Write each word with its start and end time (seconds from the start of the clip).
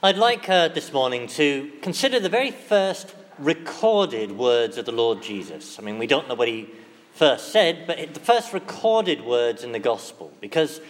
I'd 0.00 0.16
like 0.16 0.48
uh, 0.48 0.68
this 0.68 0.92
morning 0.92 1.26
to 1.26 1.72
consider 1.82 2.20
the 2.20 2.28
very 2.28 2.52
first 2.52 3.16
recorded 3.36 4.30
words 4.30 4.78
of 4.78 4.84
the 4.84 4.92
Lord 4.92 5.24
Jesus. 5.24 5.76
I 5.76 5.82
mean, 5.82 5.98
we 5.98 6.06
don't 6.06 6.28
know 6.28 6.36
what 6.36 6.46
he 6.46 6.68
first 7.14 7.50
said, 7.50 7.84
but 7.84 7.98
it, 7.98 8.14
the 8.14 8.20
first 8.20 8.52
recorded 8.52 9.24
words 9.24 9.64
in 9.64 9.72
the 9.72 9.80
Gospel, 9.80 10.32
because 10.40 10.80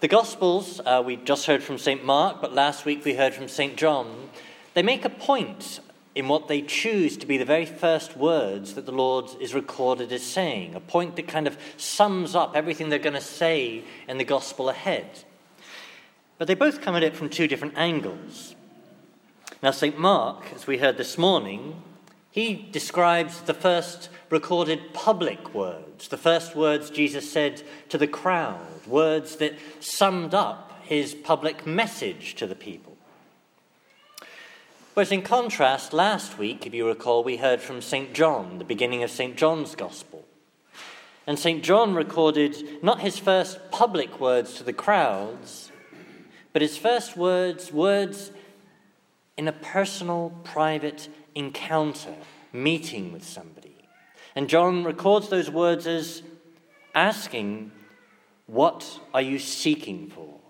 the 0.00 0.08
Gospels, 0.08 0.78
uh, 0.84 1.02
we 1.02 1.16
just 1.16 1.46
heard 1.46 1.62
from 1.62 1.78
St. 1.78 2.04
Mark, 2.04 2.42
but 2.42 2.52
last 2.52 2.84
week 2.84 3.02
we 3.02 3.14
heard 3.14 3.32
from 3.32 3.48
St. 3.48 3.78
John, 3.78 4.28
they 4.74 4.82
make 4.82 5.06
a 5.06 5.10
point 5.10 5.80
in 6.14 6.28
what 6.28 6.46
they 6.46 6.60
choose 6.60 7.16
to 7.16 7.24
be 7.24 7.38
the 7.38 7.46
very 7.46 7.64
first 7.64 8.14
words 8.14 8.74
that 8.74 8.84
the 8.84 8.92
Lord 8.92 9.30
is 9.40 9.54
recorded 9.54 10.12
as 10.12 10.22
saying, 10.22 10.74
a 10.74 10.80
point 10.80 11.16
that 11.16 11.28
kind 11.28 11.46
of 11.46 11.56
sums 11.78 12.34
up 12.34 12.54
everything 12.54 12.90
they're 12.90 12.98
going 12.98 13.14
to 13.14 13.22
say 13.22 13.84
in 14.06 14.18
the 14.18 14.24
Gospel 14.24 14.68
ahead. 14.68 15.24
But 16.40 16.46
they 16.46 16.54
both 16.54 16.80
come 16.80 16.96
at 16.96 17.02
it 17.02 17.14
from 17.14 17.28
two 17.28 17.46
different 17.46 17.76
angles. 17.76 18.54
Now, 19.62 19.72
St. 19.72 19.98
Mark, 19.98 20.46
as 20.54 20.66
we 20.66 20.78
heard 20.78 20.96
this 20.96 21.18
morning, 21.18 21.82
he 22.30 22.54
describes 22.72 23.42
the 23.42 23.52
first 23.52 24.08
recorded 24.30 24.94
public 24.94 25.52
words, 25.52 26.08
the 26.08 26.16
first 26.16 26.56
words 26.56 26.88
Jesus 26.88 27.30
said 27.30 27.62
to 27.90 27.98
the 27.98 28.06
crowd, 28.06 28.86
words 28.86 29.36
that 29.36 29.58
summed 29.80 30.32
up 30.32 30.72
his 30.82 31.14
public 31.14 31.66
message 31.66 32.36
to 32.36 32.46
the 32.46 32.54
people. 32.54 32.96
Whereas, 34.94 35.12
in 35.12 35.20
contrast, 35.20 35.92
last 35.92 36.38
week, 36.38 36.66
if 36.66 36.72
you 36.72 36.88
recall, 36.88 37.22
we 37.22 37.36
heard 37.36 37.60
from 37.60 37.82
St. 37.82 38.14
John, 38.14 38.56
the 38.56 38.64
beginning 38.64 39.02
of 39.02 39.10
St. 39.10 39.36
John's 39.36 39.74
Gospel. 39.74 40.24
And 41.26 41.38
St. 41.38 41.62
John 41.62 41.92
recorded 41.92 42.82
not 42.82 43.02
his 43.02 43.18
first 43.18 43.70
public 43.70 44.18
words 44.18 44.54
to 44.54 44.64
the 44.64 44.72
crowds, 44.72 45.69
but 46.52 46.62
his 46.62 46.76
first 46.76 47.16
words, 47.16 47.72
words 47.72 48.30
in 49.36 49.48
a 49.48 49.52
personal, 49.52 50.32
private 50.44 51.08
encounter, 51.34 52.14
meeting 52.52 53.12
with 53.12 53.24
somebody. 53.24 53.76
And 54.34 54.48
John 54.48 54.84
records 54.84 55.28
those 55.28 55.50
words 55.50 55.86
as 55.86 56.22
asking, 56.94 57.72
What 58.46 59.00
are 59.14 59.22
you 59.22 59.38
seeking 59.38 60.08
for? 60.08 60.40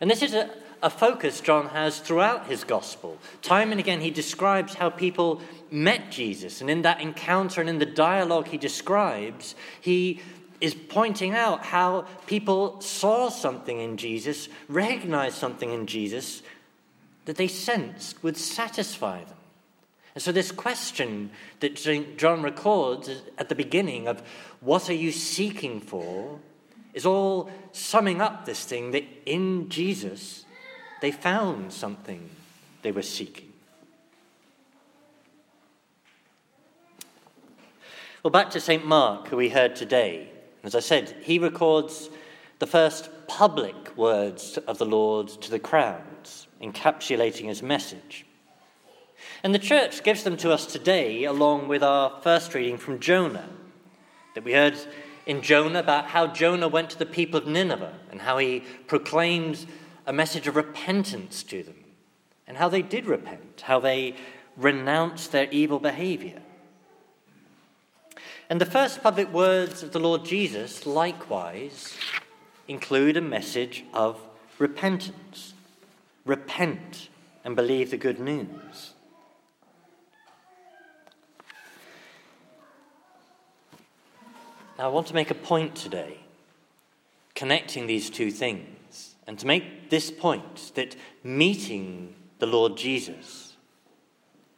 And 0.00 0.10
this 0.10 0.22
is 0.22 0.34
a, 0.34 0.50
a 0.82 0.90
focus 0.90 1.40
John 1.40 1.68
has 1.68 1.98
throughout 2.00 2.46
his 2.46 2.64
gospel. 2.64 3.18
Time 3.42 3.70
and 3.70 3.80
again, 3.80 4.00
he 4.00 4.10
describes 4.10 4.74
how 4.74 4.90
people 4.90 5.42
met 5.70 6.10
Jesus. 6.10 6.60
And 6.60 6.70
in 6.70 6.82
that 6.82 7.00
encounter 7.00 7.60
and 7.60 7.68
in 7.68 7.78
the 7.78 7.86
dialogue 7.86 8.48
he 8.48 8.56
describes, 8.56 9.54
he 9.80 10.20
is 10.60 10.74
pointing 10.74 11.34
out 11.34 11.64
how 11.64 12.02
people 12.26 12.80
saw 12.80 13.28
something 13.28 13.80
in 13.80 13.96
Jesus, 13.96 14.48
recognized 14.68 15.36
something 15.36 15.70
in 15.72 15.86
Jesus 15.86 16.42
that 17.24 17.36
they 17.36 17.48
sensed 17.48 18.22
would 18.22 18.36
satisfy 18.36 19.24
them. 19.24 19.36
And 20.14 20.22
so, 20.22 20.32
this 20.32 20.50
question 20.50 21.30
that 21.60 21.76
John 22.16 22.42
records 22.42 23.08
at 23.38 23.48
the 23.48 23.54
beginning 23.54 24.08
of 24.08 24.22
what 24.60 24.90
are 24.90 24.94
you 24.94 25.12
seeking 25.12 25.80
for 25.80 26.40
is 26.92 27.06
all 27.06 27.48
summing 27.72 28.20
up 28.20 28.44
this 28.44 28.64
thing 28.64 28.90
that 28.90 29.04
in 29.24 29.68
Jesus 29.68 30.44
they 31.00 31.12
found 31.12 31.72
something 31.72 32.28
they 32.82 32.90
were 32.90 33.02
seeking. 33.02 33.52
Well, 38.22 38.30
back 38.30 38.50
to 38.50 38.60
St. 38.60 38.84
Mark, 38.84 39.28
who 39.28 39.36
we 39.36 39.48
heard 39.48 39.76
today. 39.76 40.28
As 40.62 40.74
I 40.74 40.80
said, 40.80 41.16
he 41.22 41.38
records 41.38 42.10
the 42.58 42.66
first 42.66 43.08
public 43.26 43.96
words 43.96 44.58
of 44.58 44.78
the 44.78 44.84
Lord 44.84 45.28
to 45.28 45.50
the 45.50 45.58
crowds, 45.58 46.46
encapsulating 46.60 47.46
his 47.46 47.62
message. 47.62 48.26
And 49.42 49.54
the 49.54 49.58
church 49.58 50.02
gives 50.02 50.22
them 50.22 50.36
to 50.38 50.52
us 50.52 50.66
today, 50.66 51.24
along 51.24 51.68
with 51.68 51.82
our 51.82 52.20
first 52.22 52.54
reading 52.54 52.76
from 52.76 53.00
Jonah, 53.00 53.48
that 54.34 54.44
we 54.44 54.52
heard 54.52 54.76
in 55.26 55.40
Jonah 55.40 55.78
about 55.78 56.06
how 56.06 56.26
Jonah 56.26 56.68
went 56.68 56.90
to 56.90 56.98
the 56.98 57.06
people 57.06 57.38
of 57.38 57.46
Nineveh 57.46 57.94
and 58.10 58.20
how 58.20 58.36
he 58.38 58.64
proclaimed 58.86 59.66
a 60.06 60.12
message 60.12 60.46
of 60.46 60.56
repentance 60.56 61.42
to 61.44 61.62
them, 61.62 61.84
and 62.46 62.56
how 62.56 62.68
they 62.68 62.82
did 62.82 63.06
repent, 63.06 63.62
how 63.62 63.80
they 63.80 64.16
renounced 64.56 65.32
their 65.32 65.48
evil 65.50 65.78
behavior. 65.78 66.42
And 68.50 68.60
the 68.60 68.66
first 68.66 69.00
public 69.00 69.32
words 69.32 69.84
of 69.84 69.92
the 69.92 70.00
Lord 70.00 70.24
Jesus, 70.24 70.84
likewise, 70.84 71.96
include 72.66 73.16
a 73.16 73.20
message 73.20 73.84
of 73.94 74.20
repentance. 74.58 75.54
Repent 76.24 77.10
and 77.44 77.54
believe 77.54 77.92
the 77.92 77.96
good 77.96 78.18
news. 78.18 78.94
Now, 84.76 84.86
I 84.86 84.88
want 84.88 85.06
to 85.06 85.14
make 85.14 85.30
a 85.30 85.34
point 85.36 85.76
today, 85.76 86.18
connecting 87.36 87.86
these 87.86 88.10
two 88.10 88.32
things, 88.32 89.14
and 89.28 89.38
to 89.38 89.46
make 89.46 89.90
this 89.90 90.10
point 90.10 90.72
that 90.74 90.96
meeting 91.22 92.16
the 92.40 92.46
Lord 92.46 92.76
Jesus 92.76 93.54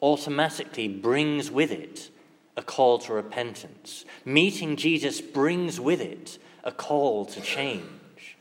automatically 0.00 0.88
brings 0.88 1.50
with 1.50 1.70
it 1.70 2.08
a 2.56 2.62
call 2.62 2.98
to 2.98 3.12
repentance. 3.12 4.04
Meeting 4.24 4.76
Jesus 4.76 5.20
brings 5.20 5.80
with 5.80 6.00
it 6.00 6.38
a 6.64 6.72
call 6.72 7.24
to 7.26 7.40
change. 7.40 8.36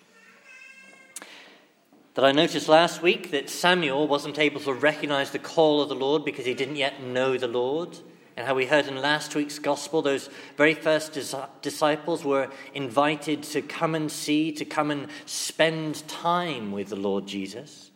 That 2.15 2.25
I 2.25 2.33
noticed 2.33 2.67
last 2.67 3.01
week 3.01 3.31
that 3.31 3.49
Samuel 3.49 4.07
wasn't 4.07 4.37
able 4.37 4.59
to 4.61 4.73
recognize 4.73 5.31
the 5.31 5.39
call 5.39 5.81
of 5.81 5.87
the 5.87 5.95
Lord 5.95 6.25
because 6.25 6.45
he 6.45 6.53
didn't 6.53 6.75
yet 6.75 7.01
know 7.01 7.37
the 7.37 7.47
Lord. 7.47 7.97
And 8.35 8.47
how 8.47 8.55
we 8.55 8.65
heard 8.65 8.87
in 8.87 8.97
last 8.97 9.35
week's 9.35 9.59
gospel, 9.59 10.01
those 10.01 10.29
very 10.57 10.73
first 10.73 11.13
disciples 11.61 12.25
were 12.25 12.49
invited 12.73 13.43
to 13.43 13.61
come 13.61 13.93
and 13.93 14.11
see, 14.11 14.51
to 14.53 14.65
come 14.65 14.91
and 14.91 15.07
spend 15.25 16.07
time 16.07 16.71
with 16.71 16.89
the 16.89 16.95
Lord 16.95 17.27
Jesus. 17.27 17.90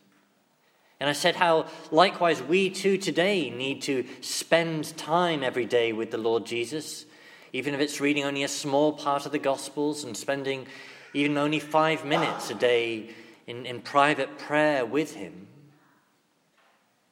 And 1.00 1.10
I 1.10 1.14
said 1.14 1.36
how 1.36 1.68
likewise 1.92 2.42
we 2.42 2.70
too 2.70 2.98
today 2.98 3.50
need 3.50 3.82
to 3.84 4.06
spend 4.22 4.96
time 4.98 5.44
every 5.44 5.66
day 5.66 5.92
with 5.92 6.12
the 6.12 6.18
Lord 6.18 6.46
Jesus, 6.46 7.06
even 7.52 7.74
if 7.74 7.82
it's 7.82 8.00
reading 8.00 8.24
only 8.24 8.44
a 8.44 8.48
small 8.48 8.94
part 8.94 9.26
of 9.26 9.32
the 9.32 9.40
Gospels 9.40 10.04
and 10.04 10.16
spending 10.16 10.68
even 11.14 11.38
only 11.38 11.60
five 11.60 12.06
minutes 12.06 12.50
a 12.50 12.54
day 12.54 13.10
in, 13.46 13.66
in 13.66 13.82
private 13.82 14.38
prayer 14.38 14.86
with 14.86 15.16
Him, 15.16 15.48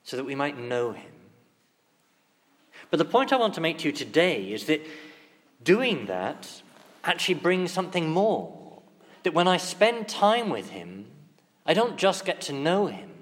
so 0.04 0.18
that 0.18 0.26
we 0.26 0.36
might 0.36 0.58
know 0.58 0.94
Him. 0.94 1.12
But 2.90 2.98
the 2.98 3.06
point 3.06 3.34
I 3.34 3.38
want 3.38 3.54
to 3.56 3.62
make 3.62 3.80
to 3.80 3.88
you 3.88 3.92
today 3.92 4.52
is 4.52 4.66
that 4.66 4.82
doing 5.64 6.06
that 6.06 6.62
actually 7.04 7.36
brings 7.36 7.72
something 7.72 8.10
more. 8.10 8.82
That 9.24 9.34
when 9.34 9.48
I 9.48 9.58
spend 9.58 10.08
time 10.08 10.50
with 10.50 10.70
Him, 10.70 11.08
I 11.66 11.74
don't 11.74 11.98
just 11.98 12.26
get 12.26 12.42
to 12.42 12.54
know 12.54 12.88
Him 12.88 13.13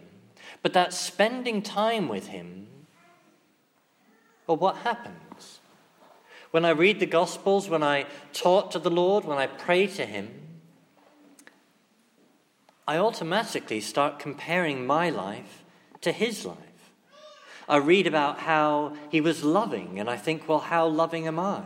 but 0.61 0.73
that 0.73 0.93
spending 0.93 1.61
time 1.61 2.07
with 2.07 2.27
Him, 2.27 2.67
well, 4.47 4.57
what 4.57 4.77
happens? 4.77 5.59
When 6.51 6.65
I 6.65 6.71
read 6.71 6.99
the 6.99 7.05
Gospels, 7.05 7.69
when 7.69 7.83
I 7.83 8.05
talk 8.33 8.71
to 8.71 8.79
the 8.79 8.91
Lord, 8.91 9.23
when 9.23 9.37
I 9.37 9.47
pray 9.47 9.87
to 9.87 10.05
Him, 10.05 10.29
I 12.87 12.97
automatically 12.97 13.79
start 13.79 14.19
comparing 14.19 14.85
my 14.85 15.09
life 15.09 15.63
to 16.01 16.11
His 16.11 16.45
life. 16.45 16.57
I 17.69 17.77
read 17.77 18.05
about 18.05 18.39
how 18.39 18.93
He 19.09 19.21
was 19.21 19.43
loving, 19.43 19.99
and 19.99 20.09
I 20.09 20.17
think, 20.17 20.49
well, 20.49 20.59
how 20.59 20.87
loving 20.87 21.25
am 21.27 21.39
I? 21.39 21.63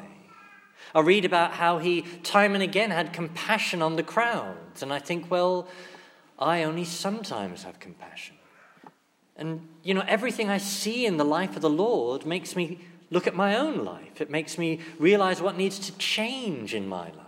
I 0.94 1.00
read 1.00 1.26
about 1.26 1.54
how 1.54 1.80
He 1.80 2.04
time 2.24 2.54
and 2.54 2.62
again 2.62 2.92
had 2.92 3.12
compassion 3.12 3.82
on 3.82 3.96
the 3.96 4.04
crowds, 4.04 4.84
and 4.84 4.94
I 4.94 5.00
think, 5.00 5.32
well, 5.32 5.68
I 6.38 6.64
only 6.64 6.86
sometimes 6.86 7.64
have 7.64 7.80
compassion. 7.80 8.36
And, 9.38 9.68
you 9.84 9.94
know, 9.94 10.04
everything 10.08 10.50
I 10.50 10.58
see 10.58 11.06
in 11.06 11.18
the 11.18 11.26
life 11.26 11.56
of 11.56 11.62
the 11.62 11.70
Lord 11.70 12.26
makes 12.26 12.56
me 12.56 12.80
look 13.12 13.28
at 13.28 13.36
my 13.36 13.58
own 13.58 13.84
life. 13.84 14.22
It 14.22 14.30
makes 14.30 14.58
me 14.58 14.80
realize 14.98 15.42
what 15.42 15.58
needs 15.58 15.80
to 15.80 15.98
change 15.98 16.74
in 16.74 16.88
my 16.88 17.06
life. 17.06 17.26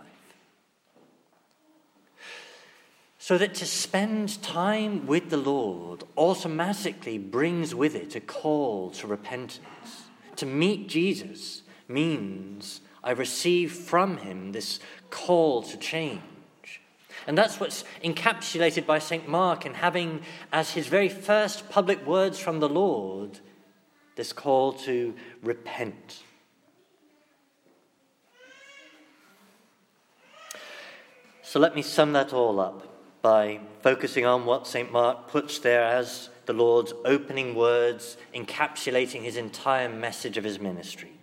So 3.18 3.36
that 3.36 3.54
to 3.56 3.66
spend 3.66 4.42
time 4.42 5.06
with 5.06 5.28
the 5.28 5.36
Lord 5.36 6.02
automatically 6.16 7.18
brings 7.18 7.74
with 7.74 7.94
it 7.94 8.16
a 8.16 8.20
call 8.20 8.90
to 8.92 9.06
repentance. 9.06 10.04
To 10.36 10.46
meet 10.46 10.88
Jesus 10.88 11.62
means 11.88 12.80
I 13.04 13.10
receive 13.10 13.72
from 13.72 14.18
him 14.18 14.52
this 14.52 14.80
call 15.10 15.62
to 15.64 15.76
change. 15.76 16.22
And 17.28 17.36
that's 17.36 17.60
what's 17.60 17.84
encapsulated 18.02 18.86
by 18.86 18.98
St. 18.98 19.28
Mark 19.28 19.66
in 19.66 19.74
having 19.74 20.22
as 20.50 20.70
his 20.70 20.86
very 20.86 21.10
first 21.10 21.68
public 21.68 22.06
words 22.06 22.38
from 22.38 22.58
the 22.58 22.70
Lord 22.70 23.40
this 24.16 24.32
call 24.32 24.72
to 24.72 25.14
repent. 25.42 26.22
So 31.42 31.60
let 31.60 31.76
me 31.76 31.82
sum 31.82 32.14
that 32.14 32.32
all 32.32 32.58
up. 32.58 32.86
by 33.20 33.60
focusing 33.82 34.24
on 34.24 34.46
what 34.46 34.66
St. 34.66 34.90
Mark 34.90 35.28
puts 35.28 35.58
there 35.58 35.84
as 35.84 36.30
the 36.46 36.52
Lord's 36.52 36.94
opening 37.04 37.54
words, 37.54 38.16
encapsulating 38.32 39.22
his 39.22 39.36
entire 39.36 39.88
message 39.88 40.38
of 40.38 40.44
his 40.44 40.58
ministry. 40.60 41.17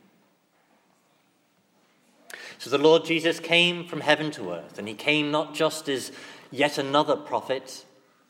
So 2.57 2.69
the 2.69 2.77
Lord 2.77 3.05
Jesus 3.05 3.39
came 3.39 3.87
from 3.87 4.01
heaven 4.01 4.31
to 4.31 4.51
earth, 4.51 4.77
and 4.77 4.87
he 4.87 4.93
came 4.93 5.31
not 5.31 5.53
just 5.53 5.89
as 5.89 6.11
yet 6.51 6.77
another 6.77 7.15
prophet, 7.15 7.85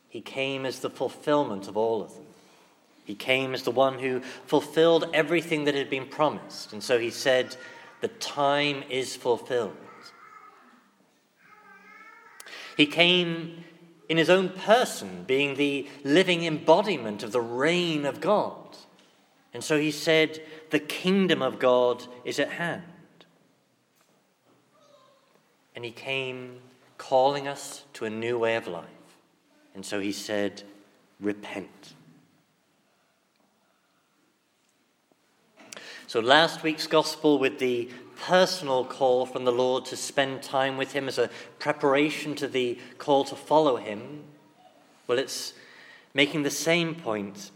he 0.10 0.22
came 0.22 0.66
as 0.66 0.80
the 0.80 0.89
fulfillment 0.89 1.68
of 1.68 1.77
all 1.77 2.01
of 2.01 2.13
them. 2.13 2.25
He 3.06 3.16
came 3.16 3.54
as 3.54 3.63
the 3.63 3.72
one 3.72 4.00
who 4.00 4.22
fulfilled 4.48 5.10
everything 5.13 5.66
that 5.66 5.75
had 5.75 5.89
been 5.89 6.07
promised. 6.07 6.74
And 6.74 6.83
so 6.83 6.98
he 6.98 7.12
said, 7.12 7.56
The 8.01 8.07
time 8.07 8.83
is 8.89 9.16
fulfilled. 9.16 9.77
He 12.75 12.88
came 12.88 13.63
in 14.10 14.18
his 14.18 14.30
own 14.30 14.50
person, 14.50 15.24
being 15.25 15.56
the 15.56 15.88
living 16.04 16.45
embodiment 16.45 17.24
of 17.24 17.31
the 17.31 17.42
reign 17.42 18.06
of 18.06 18.22
God. 18.22 18.77
And 19.54 19.63
so 19.63 19.80
he 19.80 19.92
said, 19.92 20.42
The 20.72 20.80
kingdom 20.80 21.42
of 21.42 21.60
God 21.60 22.06
is 22.24 22.39
at 22.39 22.50
hand. 22.50 22.83
And 25.75 25.83
he 25.83 25.92
came 25.92 26.60
calling 26.98 27.48
us 27.48 27.83
to 27.94 28.06
a 28.06 28.10
new 28.10 28.39
way 28.39 28.56
of 28.56 28.68
life. 28.68 28.86
And 29.74 29.86
so 29.86 30.00
he 30.00 30.12
said, 30.12 30.63
Repent. 31.19 31.94
So, 36.07 36.19
last 36.19 36.62
week's 36.62 36.88
gospel 36.88 37.39
with 37.39 37.60
the 37.60 37.89
personal 38.16 38.86
call 38.86 39.25
from 39.25 39.45
the 39.45 39.51
Lord 39.51 39.86
to 39.86 39.98
spend 39.98 40.44
time 40.44 40.77
with 40.77 40.94
Him 40.94 41.07
as 41.07 41.18
a 41.18 41.30
preparation 41.60 42.36
to 42.36 42.48
the 42.48 42.80
call 42.98 43.24
to 43.25 43.36
follow 43.36 43.77
Him, 43.77 44.24
well, 45.07 45.19
it's 45.19 45.54
making 46.13 46.44
the 46.44 46.51
same 46.51 46.95
point 46.95 47.51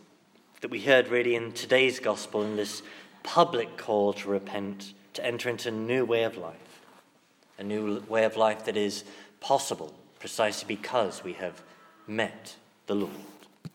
that 0.62 0.72
we 0.72 0.82
heard 0.82 1.08
really 1.08 1.36
in 1.36 1.52
today's 1.52 2.00
gospel 2.00 2.44
in 2.44 2.56
this 2.56 2.82
public 3.24 3.78
call 3.78 4.14
to 4.14 4.30
repent, 4.30 4.94
to 5.14 5.26
enter 5.26 5.50
into 5.50 5.70
a 5.70 5.72
new 5.72 6.04
way 6.06 6.24
of 6.24 6.38
life, 6.38 6.69
a 7.60 7.64
new 7.64 8.02
way 8.08 8.24
of 8.24 8.38
life 8.38 8.66
that 8.66 8.78
is 8.78 9.04
possible 9.42 9.94
precisely 10.20 10.66
because 10.68 11.24
we 11.24 11.34
have 11.34 11.62
met 12.08 12.56
the 12.88 12.96
Lord. 12.96 13.12